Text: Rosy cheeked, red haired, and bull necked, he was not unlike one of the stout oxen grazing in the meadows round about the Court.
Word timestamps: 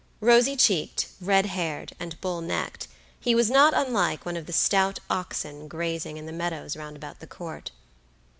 Rosy 0.19 0.55
cheeked, 0.55 1.09
red 1.21 1.45
haired, 1.45 1.93
and 1.99 2.19
bull 2.21 2.41
necked, 2.41 2.87
he 3.19 3.35
was 3.35 3.51
not 3.51 3.75
unlike 3.75 4.25
one 4.25 4.35
of 4.35 4.47
the 4.47 4.51
stout 4.51 4.97
oxen 5.11 5.67
grazing 5.67 6.17
in 6.17 6.25
the 6.25 6.31
meadows 6.31 6.75
round 6.75 6.95
about 6.97 7.19
the 7.19 7.27
Court. 7.27 7.69